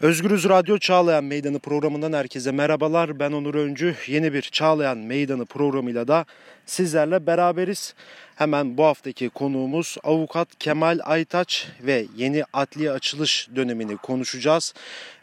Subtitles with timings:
[0.00, 3.18] Özgürüz Radyo Çağlayan Meydanı programından herkese merhabalar.
[3.18, 3.94] Ben Onur Öncü.
[4.06, 6.24] Yeni bir Çağlayan Meydanı programıyla da
[6.66, 7.94] sizlerle beraberiz.
[8.36, 14.74] Hemen bu haftaki konuğumuz avukat Kemal Aytaç ve yeni adli açılış dönemini konuşacağız.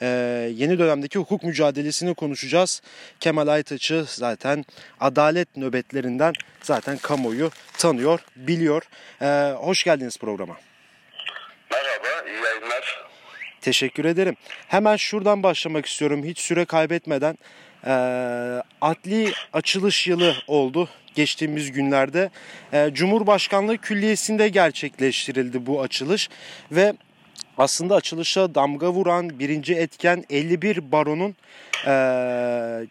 [0.01, 0.07] Ee,
[0.55, 2.81] yeni dönemdeki hukuk mücadelesini konuşacağız.
[3.19, 4.65] Kemal Aytaç'ı zaten
[4.99, 6.33] adalet nöbetlerinden
[6.63, 8.83] zaten kamuoyu tanıyor, biliyor.
[9.21, 10.57] Ee, hoş geldiniz programa.
[13.67, 14.35] Teşekkür ederim.
[14.67, 17.37] Hemen şuradan başlamak istiyorum hiç süre kaybetmeden.
[17.85, 17.91] E,
[18.81, 22.29] adli açılış yılı oldu geçtiğimiz günlerde.
[22.73, 26.29] E, Cumhurbaşkanlığı Külliyesi'nde gerçekleştirildi bu açılış
[26.71, 26.93] ve
[27.57, 31.35] aslında açılışa damga vuran birinci etken 51 baronun
[31.87, 31.93] e,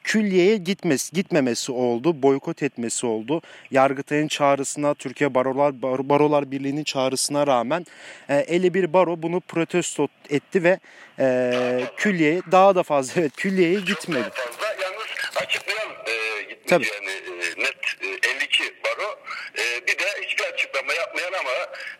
[0.04, 3.42] külliyeye gitmesi, gitmemesi oldu, boykot etmesi oldu.
[3.70, 7.87] Yargıtay'ın çağrısına, Türkiye Barolar Barolar Birliği'nin çağrısına rağmen
[8.28, 10.78] e, 51 baro bunu protesto etti ve
[11.18, 14.28] e, külliyeye daha da fazla evet külliyeye gitmedi.
[14.82, 16.13] Yalnız açıklayan e,
[16.66, 16.85] Tabii.
[16.85, 19.20] e, net e, 52 baro.
[19.59, 21.51] E, bir de hiçbir açıklama yapmayan ama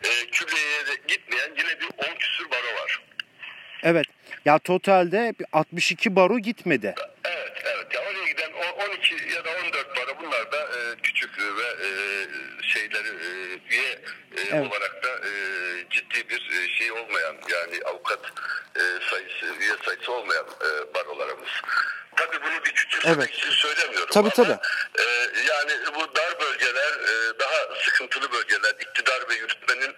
[0.03, 3.01] e, külliyeye gitmeyen yine bir 10 küsür baro var.
[3.87, 4.05] Evet.
[4.45, 6.95] Ya totalde 62 baro gitmedi.
[7.25, 7.87] Evet, evet.
[7.95, 11.89] Ya oraya giden o 12 ya da 14 baro bunlar da e, küçük ve e,
[12.61, 13.29] şeyleri e,
[13.75, 13.99] üye
[14.51, 14.67] Evet.
[14.67, 15.09] olarak da
[15.89, 18.19] ciddi bir şey olmayan yani avukat
[19.09, 20.45] sayısı, üye sayısı olmayan
[20.95, 21.49] barolarımız.
[22.15, 23.29] Tabii bunu bir küçümsemek Evet.
[23.37, 24.57] için söylemiyorum Tabii, ama tabii.
[24.99, 25.05] e,
[25.47, 29.95] yani bu dar bölgeler e, daha sıkıntılı bölgeler iktidar ve yürütmenin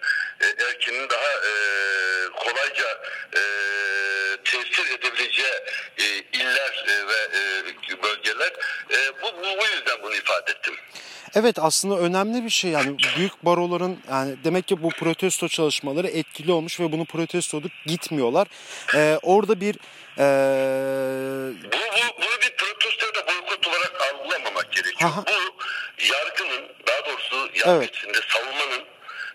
[11.34, 16.52] Evet aslında önemli bir şey yani büyük baroların yani demek ki bu protesto çalışmaları etkili
[16.52, 18.48] olmuş ve bunu protesto edip gitmiyorlar.
[18.94, 19.76] Ee, orada bir
[20.18, 25.10] ee, Bu, bu, bunu bir protesto da boykot olarak algılamamak gerekiyor.
[25.10, 25.24] Aha.
[25.26, 25.62] Bu
[26.04, 27.94] yargının daha doğrusu yargı Evet.
[27.96, 28.84] içinde savunmanın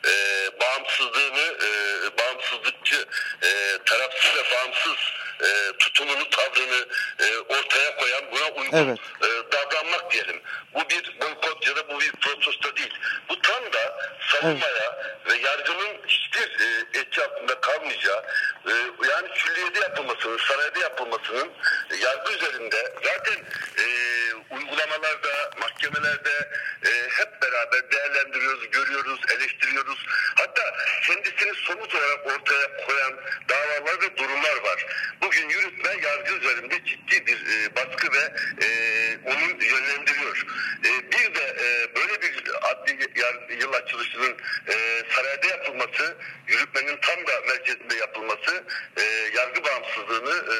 [0.06, 0.14] e,
[0.62, 1.70] bağımsızlığını, e,
[2.18, 3.06] bağımsızlıkçı,
[3.44, 3.50] e,
[3.86, 4.98] tarafsız ve bağımsız
[5.42, 6.88] e, tutumunu, tavrını
[7.20, 9.00] e, ortaya koyan, buna uygun Evet.
[9.22, 10.42] e, davranmak diyelim.
[10.74, 12.94] Bu bir boykot ya da bu bir protesto değil.
[13.30, 13.98] Bu tam da
[14.32, 18.24] savunmaya ve yargının hiçbir e, etki altında kalmayacağı,
[18.68, 18.72] e,
[19.12, 21.50] yani külliyede yapılmasının, sarayda yapılmasının
[21.92, 23.44] e, yargı üzerinde zaten
[23.78, 23.86] e,
[24.56, 25.52] uygulamalarda,
[25.96, 26.50] mahkemelerde
[26.86, 30.06] e, hep beraber değerlendiriyoruz, görüyoruz, eleştiriyoruz.
[30.36, 30.76] Hatta
[31.08, 33.14] kendisini somut olarak ortaya koyan
[33.50, 34.86] davalar ve durumlar var.
[35.22, 38.34] Bugün yürütme yargı üzerinde ciddi bir e, baskı ve
[38.66, 38.68] e,
[39.26, 40.46] onu yönlendiriyor.
[40.86, 43.10] E, bir de e, böyle bir adli
[43.62, 44.76] yıl açılışının e,
[45.16, 46.18] sarayda yapılması,
[46.48, 48.64] yürütmenin tam da merkezinde yapılması
[48.98, 49.04] e,
[49.36, 50.56] yargı bağımsızlığını e,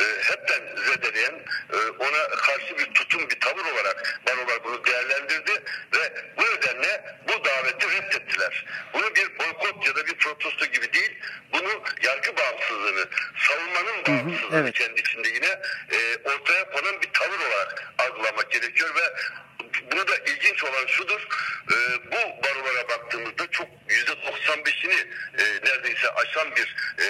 [0.00, 1.34] e, hepten zedeleyen,
[1.72, 5.52] e, ona karşı bir tutum, bir tavır olarak barolar bunu değerlendirdi
[5.94, 8.66] ve bu nedenle bu daveti reddettiler.
[8.94, 11.18] Bunu bir boykot ya da bir protesto gibi değil,
[11.52, 14.74] bunu yargı bağımsızlığını, savunmanın bağımsızlığını evet.
[14.74, 15.60] kendi içinde yine
[15.92, 19.14] e, ortaya konan bir tavır olarak algılamak gerekiyor ve
[19.92, 21.28] burada ilginç olan şudur,
[21.72, 21.76] e,
[22.12, 25.06] bu barolara baktığımızda çok yüzde 95'ini
[25.38, 27.06] e, neredeyse aşan bir e,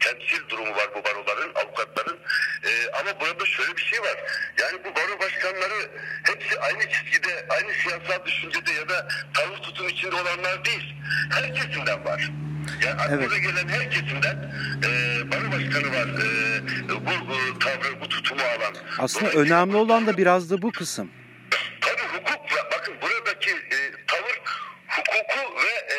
[0.00, 2.18] temsil durumu var bu baroların, avukatların.
[2.64, 4.16] E, ama burada şöyle bir şey var.
[4.60, 5.90] Yani bu baro başkanları
[6.24, 10.94] hepsi aynı çizgide, aynı siyasal düşüncede ya da tavır tutum içinde olanlar değil.
[11.32, 12.30] Her kesimden var.
[12.84, 14.52] Yani aklınıza gelen her kesimden
[14.84, 14.90] e,
[15.32, 16.06] baro başkanı var.
[16.06, 18.74] E, bu e, tavrı, bu tutumu alan.
[18.98, 21.10] aslında önemli olan da biraz da bu kısım.
[21.80, 24.40] Tabii hukuk ve bakın buradaki e, tavır
[24.88, 25.98] hukuku ve e,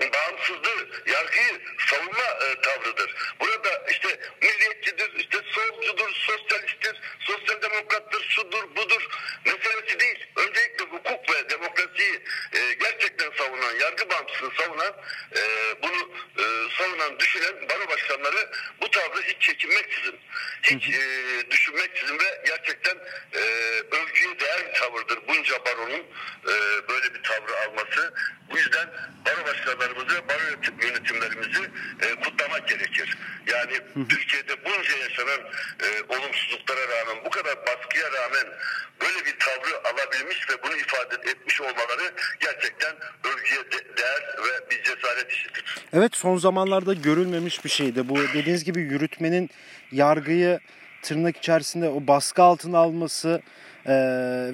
[0.00, 3.14] bağımsızlığı, yargıyı savunma e, tavrıdır.
[3.40, 9.08] Burada işte milliyetçidir, işte solcudur, sosyalisttir, sosyal demokrattır, şudur, budur
[9.44, 10.26] meselesi değil.
[10.36, 14.94] Öncelikle hukuk ve demokrasiyi e, gerçekten savunan, yargı bağımsızlığını savunan,
[15.36, 15.42] e,
[15.82, 16.44] bunu e,
[16.78, 18.50] savunan, düşünen baro başkanları
[18.80, 20.18] bu tavrı hiç çekinmeksizin,
[20.62, 22.96] hiç e, düşünmeksizin ve gerçekten
[23.32, 23.40] e,
[23.90, 26.00] övgüye değer bir bunca baronun
[26.44, 26.54] e,
[26.88, 28.14] böyle bir tavrı alması.
[28.50, 28.88] Bu yüzden
[29.26, 31.70] baro başkanlarımızı, baro yönetim- yönetimlerimizi
[32.02, 33.18] e, kutlamak gerekir.
[33.46, 35.40] Yani Türkiye'de bunca yaşanan
[35.82, 38.46] e, olumsuzluklara rağmen, bu kadar baskıya rağmen
[39.00, 42.94] böyle bir tavrı alabilmiş ve bunu ifade etmiş olmaları gerçekten
[43.24, 45.64] övgüye de- değer ve bir cesaret işidir.
[45.92, 48.08] Evet son zamanlarda görülmemiş bir şeydi.
[48.08, 49.50] Bu dediğiniz gibi yürütmenin
[49.92, 50.60] yargıyı
[51.02, 53.42] tırnak içerisinde o baskı altına alması
[53.86, 53.94] e,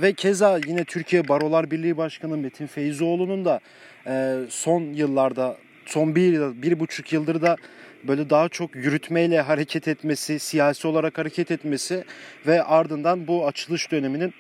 [0.03, 3.61] ve keza yine Türkiye Barolar Birliği Başkanı Metin Feyzoğlu'nun da
[4.07, 5.57] e, son yıllarda
[5.87, 7.57] son bir, bir buçuk yıldır da
[8.05, 12.05] böyle daha çok yürütmeyle hareket etmesi, siyasi olarak hareket etmesi
[12.47, 14.35] ve ardından bu açılış döneminin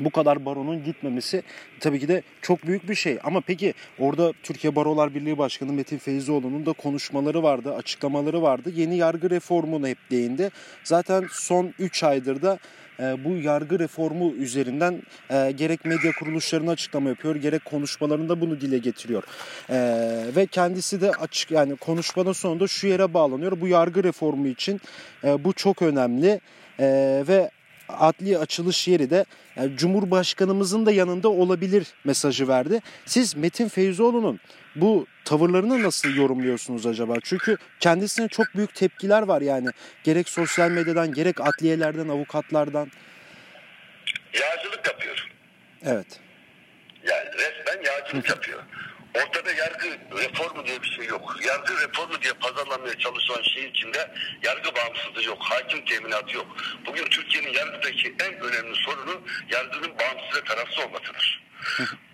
[0.00, 1.42] bu kadar baronun gitmemesi
[1.80, 3.18] tabii ki de çok büyük bir şey.
[3.24, 8.72] Ama peki orada Türkiye Barolar Birliği Başkanı Metin Feyzioğlu'nun da konuşmaları vardı, açıklamaları vardı.
[8.74, 10.50] Yeni yargı reformuna hep değindi.
[10.84, 12.58] Zaten son 3 aydır da
[13.00, 18.78] e, bu yargı reformu üzerinden e, gerek medya kuruluşlarına açıklama yapıyor gerek konuşmalarında bunu dile
[18.78, 19.22] getiriyor.
[19.70, 19.76] E,
[20.36, 23.60] ve kendisi de açık yani konuşmanın sonunda şu yere bağlanıyor.
[23.60, 24.80] Bu yargı reformu için
[25.24, 26.40] bu çok önemli
[26.80, 27.50] e, ve
[27.98, 29.24] adli açılış yeri de
[29.56, 32.80] yani Cumhurbaşkanımızın da yanında olabilir mesajı verdi.
[33.06, 34.40] Siz Metin Feyzoğlu'nun
[34.76, 37.14] bu tavırlarını nasıl yorumluyorsunuz acaba?
[37.22, 39.68] Çünkü kendisine çok büyük tepkiler var yani.
[40.04, 42.90] Gerek sosyal medyadan gerek adliyelerden, avukatlardan.
[44.32, 45.28] Yağcılık yapıyor.
[45.84, 46.20] Evet.
[47.08, 48.62] Yani resmen yağcılık yapıyor.
[49.14, 51.36] Ortada yargı reformu diye bir şey yok.
[51.46, 55.38] Yargı reformu diye pazarlanmaya çalışılan şey içinde yargı bağımsızlığı yok.
[55.40, 56.46] Hakim teminatı yok.
[56.86, 59.20] Bugün Türkiye'nin yargıdaki en önemli sorunu
[59.50, 61.42] yargının bağımsız ve tarafsız olmasıdır.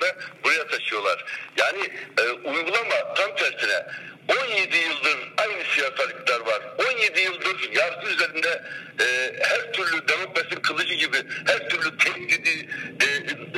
[0.00, 1.24] mülakatla buraya taşıyorlar.
[1.56, 3.86] Yani e, uygulama tam tersine
[4.28, 6.62] 17 yıldır aynı siyasal iktidar var.
[6.92, 8.62] 17 yıldır yargı üzerinde
[9.00, 9.04] e,
[9.40, 11.16] her türlü demokrasi kılıcı gibi
[11.46, 12.68] her türlü tehdidi,
[13.00, 13.06] e,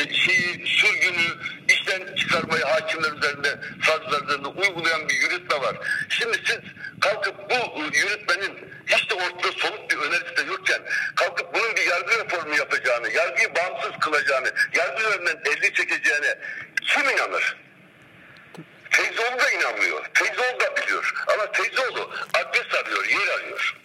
[0.03, 1.29] e, şeyi, sürgünü
[1.69, 4.23] işten çıkarmayı hakimler üzerinde, savcılar
[4.57, 5.77] uygulayan bir yürütme var.
[6.09, 6.61] Şimdi siz
[7.01, 10.83] kalkıp bu yürütmenin hiç de ortada somut bir önerisi de yokken
[11.17, 16.39] kalkıp bunun bir yargı reformu yapacağını, yargıyı bağımsız kılacağını, yargı üzerinden elli çekeceğine
[16.83, 17.57] kim inanır?
[18.91, 20.11] Feyzoğlu da inanmıyor.
[20.15, 21.15] Feyzoğlu da biliyor.
[21.27, 23.77] Ama Feyzoğlu adres arıyor, yer arıyor.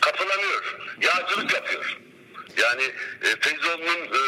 [0.00, 0.76] Kapılanıyor.
[1.00, 1.98] Yağcılık yapıyor.
[2.56, 2.82] Yani
[3.22, 4.20] e, Feyzoğlu'nun e,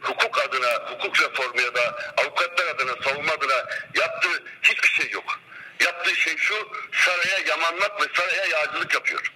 [0.00, 5.40] hukuk adına, hukuk reformu ya da avukatlar adına, savunma adına yaptığı hiçbir şey yok.
[5.80, 9.32] Yaptığı şey şu, saraya yamanmak ve saraya yağcılık yapıyor.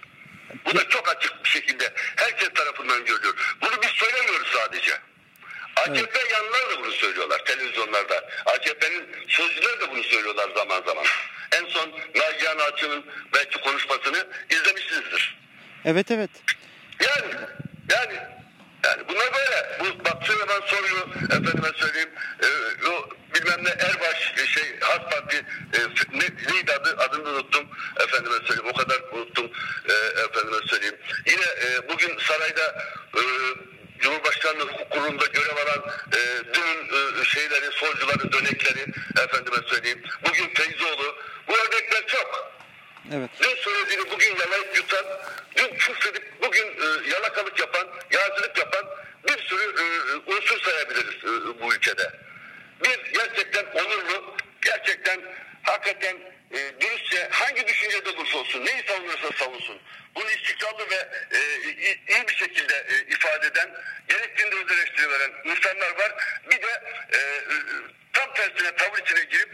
[0.65, 3.55] Bu da çok açık bir şekilde herkes tarafından görülüyor.
[3.61, 4.93] Bunu biz söylemiyoruz sadece.
[5.75, 6.31] AKP evet.
[6.31, 8.29] yanlılar da bunu söylüyorlar televizyonlarda.
[8.45, 11.05] AKP'nin sözcüleri de bunu söylüyorlar zaman zaman.
[11.51, 15.37] En son Nagihan Açı'nın belki konuşmasını izlemişsinizdir.
[15.85, 16.29] Evet evet.
[16.99, 17.33] Yani
[17.89, 18.13] yani
[18.85, 19.79] yani bunlar böyle.
[19.79, 22.09] Bu bak Süleyman Soylu efendime söyleyeyim
[22.43, 22.47] e,
[22.87, 25.37] o bilmem ne Erbaş e, şey Halk Parti
[25.73, 25.79] e,
[26.13, 27.67] ne, neydi adı adını unuttum
[27.99, 29.51] efendime söyleyeyim o kadar unuttum
[29.89, 30.97] e, efendime söyleyeyim.
[31.25, 32.83] Yine e, bugün sarayda
[33.15, 33.21] e,
[33.99, 36.19] Cumhurbaşkanlığı hukuk kurulunda görev alan e,
[36.53, 38.85] dünün e, şeyleri, solcuları, dönekleri
[39.23, 40.03] efendime söyleyeyim.
[40.27, 41.15] Bugün Feyzoğlu.
[41.47, 42.53] Bu örnekler çok.
[43.11, 43.29] Evet.
[43.41, 45.05] Dün söylediğini bugün yalayıp yutan,
[45.55, 48.85] dün küfredip bugün e, yalakalık yapan, yağcılık yapan
[49.27, 49.85] bir sürü e,
[50.31, 52.11] unsur sayabiliriz e, bu ülkede.
[52.83, 55.21] Bir gerçekten onurlu, gerçekten
[55.93, 56.17] hakikaten
[56.51, 59.79] e, dürüstçe hangi düşüncede olursa olsun, neyi savunursa savunsun.
[60.15, 61.39] Bunu istikrarlı ve e,
[62.07, 63.69] iyi bir şekilde e, ifade eden,
[64.07, 66.11] gerektiğinde öz eleştiri veren insanlar var.
[66.51, 67.19] Bir de e,
[68.13, 69.49] tam tersine tavır içine girip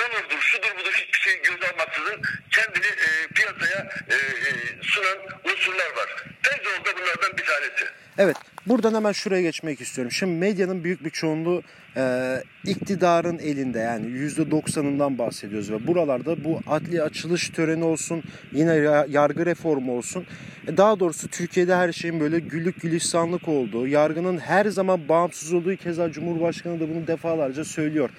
[0.00, 6.24] onurdur, şudur budur hiçbir şey göz almaksızın kendini e, piyasaya e, e, sunan unsurlar var.
[6.42, 8.01] Tezol da bunlardan bir tanesi.
[8.18, 8.36] Evet.
[8.66, 10.12] Buradan hemen şuraya geçmek istiyorum.
[10.12, 11.62] Şimdi medyanın büyük bir çoğunluğu
[11.96, 18.74] e, iktidarın elinde yani %90'ından bahsediyoruz ve buralarda bu adli açılış töreni olsun yine
[19.08, 20.26] yargı reformu olsun
[20.68, 25.76] e, daha doğrusu Türkiye'de her şeyin böyle güllük gülistanlık olduğu yargının her zaman bağımsız olduğu
[25.76, 28.10] keza Cumhurbaşkanı da bunu defalarca söylüyor.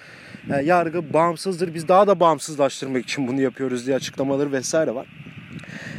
[0.53, 5.07] E, yargı bağımsızdır biz daha da bağımsızlaştırmak için bunu yapıyoruz diye açıklamaları vesaire var.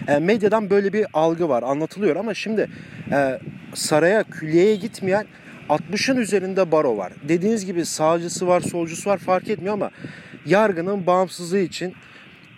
[0.08, 2.68] E, medyadan böyle bir algı var anlatılıyor ama şimdi
[3.12, 3.38] e,
[3.74, 5.26] saraya külliyeye gitmeyen
[5.68, 7.12] 60'ın üzerinde baro var.
[7.28, 9.90] Dediğiniz gibi sağcısı var, solcusu var fark etmiyor ama
[10.46, 11.94] yargının bağımsızlığı için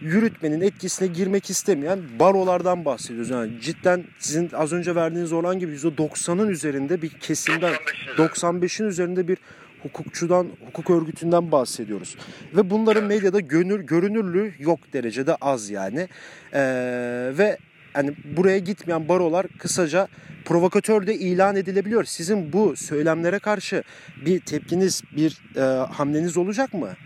[0.00, 3.30] yürütmenin etkisine girmek istemeyen barolardan bahsediyoruz.
[3.30, 7.74] Yani cidden sizin az önce verdiğiniz oran gibi %90'ın üzerinde bir kesimden
[8.16, 9.38] 95'in üzerinde bir
[9.82, 12.16] hukukçudan, hukuk örgütünden bahsediyoruz.
[12.56, 16.08] Ve bunların medyada gönür, görünürlüğü yok derecede az yani.
[16.52, 17.58] Ee, ve
[17.96, 20.08] hani buraya gitmeyen barolar kısaca
[20.44, 22.04] provokatör de ilan edilebiliyor.
[22.04, 23.82] Sizin bu söylemlere karşı
[24.16, 25.60] bir tepkiniz, bir e,
[25.92, 26.96] hamleniz olacak mı?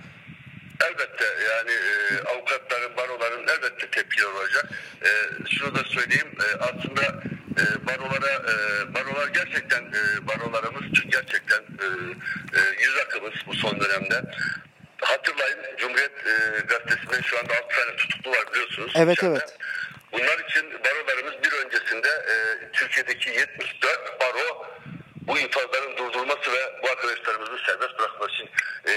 [0.85, 4.70] Elbette yani e, avukatların, baroların elbette tepkiler olacak.
[5.02, 5.11] E,
[5.50, 7.02] şunu da söyleyeyim e, aslında
[7.61, 8.54] e, barolara e,
[8.94, 10.82] barolar gerçekten e, barolarımız
[11.12, 11.87] gerçekten e,
[12.56, 14.23] e, yüz akımız bu son dönemde.
[15.00, 18.92] Hatırlayın Cumhuriyet e, Gazetesi'nde şu anda 6 tane tutuklu var biliyorsunuz.
[18.97, 19.32] Evet, içeride.
[19.38, 19.56] evet.
[20.12, 22.35] Bunlar için barolarımız bir öncesinde e,
[23.10, 24.66] Türkiye'deki 74 baro
[25.30, 28.50] bu infazların durdurulması ve bu arkadaşlarımızın serbest bırakması için
[28.86, 28.94] e,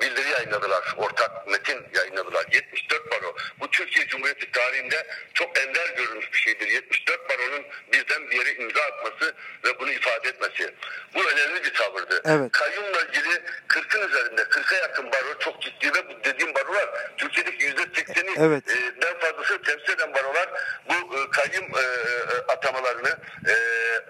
[0.00, 0.94] bildiri yayınladılar.
[0.96, 2.46] Ortak metin yayınladılar.
[2.52, 3.36] 74 baro.
[3.60, 6.68] Bu Türkiye Cumhuriyeti tarihinde çok ender görülmüş bir şeydir.
[6.68, 9.34] 74 baronun birden bir yere imza atması
[9.64, 10.74] ve bunu ifade etmesi.
[11.14, 12.22] Bu önemli bir tavırdı.
[12.24, 12.52] Evet.
[12.52, 18.34] Kayyumla ilgili 40'ın üzerinde 40'a yakın baro çok ciddi ve bu dediğim barolar Türkiye'deki %80'i
[18.38, 18.64] Evet.
[18.68, 20.48] e, den fazlası temsil eden barolar
[20.88, 23.54] bu e, kayyum e, e, atamalarını e,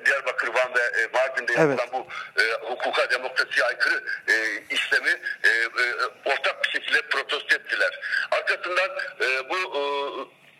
[0.07, 1.93] Diyarbakır, Van ve e, Mardin'de yapılan Evet.
[1.93, 2.07] bu
[2.43, 4.35] e, hukuka, demokrasiye aykırı e,
[4.75, 8.01] işlemi e, e, ortak bir şekilde protesto ettiler.
[8.31, 8.91] Arkasından
[9.21, 9.57] e, bu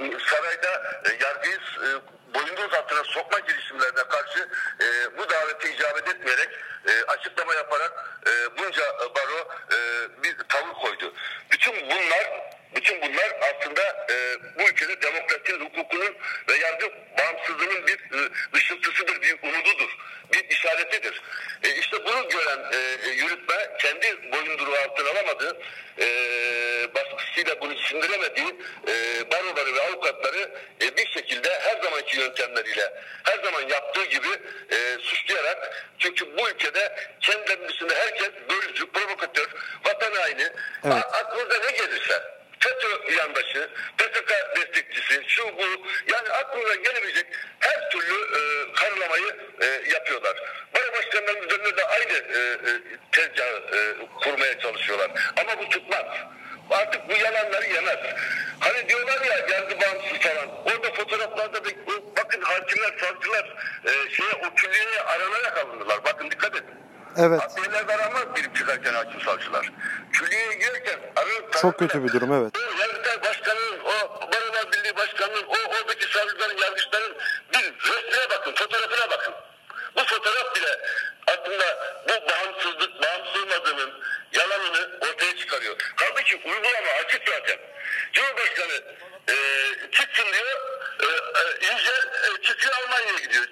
[0.01, 1.89] e, sarayda e, yargıyı e,
[2.35, 4.49] boyunduruz altına sokma girişimlerine karşı
[4.81, 6.49] e, bu davete icabet etmeyerek
[6.89, 7.93] e, açıklama yaparak
[8.27, 9.79] e, bunca e, baro e,
[10.23, 11.15] bir tavır koydu.
[11.53, 16.17] Bütün bunlar bütün bunlar aslında e, bu ülkede demokrasinin, hukukunun
[16.49, 16.87] ve yargı
[17.19, 19.97] bağımsızlığının bir e, ışıltısıdır, bir umududur,
[20.33, 21.23] bir işaretidir.
[21.63, 25.61] E, işte bunu gören e, e, yürütme kendi boyunduruğu altına alamadı,
[25.99, 26.07] e,
[26.95, 28.55] baskısıyla bunu sindiremediği
[28.89, 28.95] e,
[29.31, 30.51] baroları ve avukatları
[30.83, 32.93] e, bir şekilde her zamanki yöntemleriyle,
[33.25, 34.29] her zaman yaptığı gibi
[34.71, 39.49] e, suçlayarak çünkü bu ülkede kendilerinin dışında herkes bölücü, provokatör,
[39.85, 40.49] vatan haini,
[40.85, 41.05] Evet.
[41.13, 42.23] aklınıza ne gelirse
[42.61, 47.27] FETÖ yandaşı, PKK destekçisi, şu bu yani aklınıza gelebilecek
[47.61, 50.37] her türlü e, karalamayı e, yapıyorlar.
[50.75, 52.39] Baro başkanlarının üzerinde de aynı e,
[52.71, 52.81] e,
[53.13, 53.81] tezgahı e,
[54.25, 55.11] kurmaya çalışıyorlar.
[55.37, 56.07] Ama bu tutmaz.
[56.71, 57.99] Artık bu yalanları yemez.
[58.61, 60.49] Hani diyorlar ya yargı bağımsız falan.
[60.65, 63.57] Orada fotoğraflarda da bu- bakın hakimler, savcılar
[63.87, 66.05] e, şeye o külliyeye aranarak alındılar.
[66.05, 66.53] Bakın dikkat
[67.21, 67.41] Evet.
[67.43, 69.73] Adliyeler aranmaz girip çıkarken hakim savcılar.
[70.13, 72.53] Külliyeye girerken arınıp Çok kötü bir durum, evet.
[72.57, 77.17] O Yargıtay Başkanı'nın, o Barolar Birliği Başkanı'nın, o oradaki savcıların, yargıçların
[77.53, 79.35] bir resmine bakın, fotoğrafına bakın.
[79.97, 80.81] Bu fotoğraf bile
[81.27, 83.93] aslında bu bağımsızlık, bağımsız olmadığının
[84.33, 85.77] yalanını ortaya çıkarıyor.
[85.97, 87.59] Halbuki uygulama açık zaten.
[88.13, 88.83] Cumhurbaşkanı
[89.29, 89.35] e,
[89.91, 90.61] çıksın diyor,
[91.01, 91.07] e,
[91.41, 93.50] e, Yücel e, çıkıyor Almanya'ya gidiyor.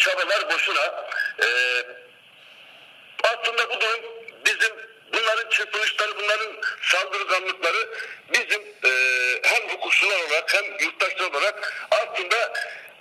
[0.00, 1.04] Çabalar boşuna.
[1.42, 1.48] E,
[3.24, 4.00] aslında bu durum
[4.46, 4.72] bizim
[5.12, 6.52] bunların çırpınışları, bunların
[6.82, 7.88] saldırganlıkları
[8.32, 8.90] bizim e,
[9.42, 12.52] hem hukukçular olarak hem yurttaşlar olarak aslında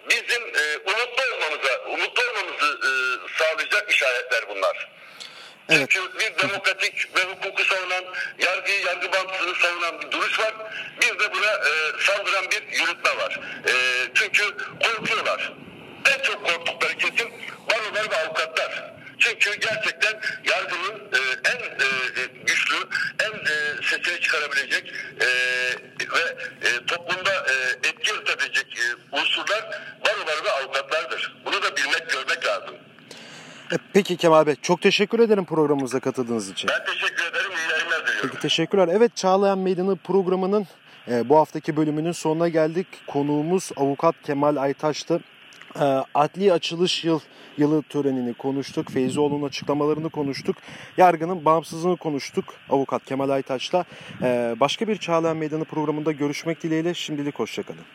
[0.10, 2.91] bizim e, umutlu olmamıza, umutlu olmamızı e,
[3.38, 4.89] sağlayacak işaretler bunlar.
[5.70, 5.89] Evet.
[5.89, 8.03] Çünkü bir demokratik ve hukuku savunan,
[8.39, 10.53] yargıyı, yargı bağımsızlığını savunan bir duruş var.
[11.01, 13.39] Bir de buna e, saldıran bir yürütme var.
[13.68, 13.74] E,
[14.15, 14.44] çünkü
[14.84, 15.53] korkuyorlar.
[16.15, 17.32] En çok korktukları kesim
[17.72, 18.84] barolar ve avukatlar.
[19.20, 22.75] Çünkü gerçekten yargının e, en e, e, güçlü,
[23.20, 25.27] en e, sesini çıkarabilecek e,
[26.13, 27.53] ve e, toplumda e,
[27.88, 31.36] etki yaratabilecek e, unsurlar barolar ve avukatlardır.
[31.46, 32.75] Bunu da bilmek, görmek lazım.
[33.72, 36.70] E, Peki Kemal Bey çok teşekkür ederim programımıza katıldığınız için.
[36.70, 37.52] Ben teşekkür ederim.
[37.52, 38.30] İyi yayınlar diliyorum.
[38.30, 38.90] Peki teşekkürler.
[38.92, 40.68] Evet Çağlayan Meydanı programının
[41.08, 42.88] e, bu haftaki bölümünün sonuna geldik.
[43.08, 45.20] Konuğumuz avukat Kemal Aytaş'tı.
[45.76, 45.84] E,
[46.16, 47.20] adli açılış yıl
[47.58, 48.92] yılı törenini konuştuk.
[48.92, 50.56] Feyzioğlu'nun açıklamalarını konuştuk.
[50.98, 53.86] Yargının bağımsızlığını konuştuk avukat Kemal Aytaş'la.
[54.22, 57.86] E, başka bir Çağlayan Meydanı programında görüşmek dileğiyle şimdilik hoşçakalın.